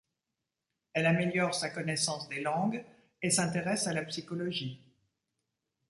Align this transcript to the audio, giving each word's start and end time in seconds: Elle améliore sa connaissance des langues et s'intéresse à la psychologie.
Elle 0.93 1.05
améliore 1.05 1.53
sa 1.53 1.69
connaissance 1.69 2.27
des 2.27 2.41
langues 2.41 2.83
et 3.21 3.29
s'intéresse 3.29 3.85
à 3.85 3.93
la 3.93 4.01
psychologie. 4.03 4.81